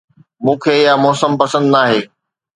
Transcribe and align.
مون 0.43 0.55
کي 0.63 0.73
اها 0.83 0.93
موسم 1.03 1.31
پسند 1.41 1.67
ناهي 1.73 1.99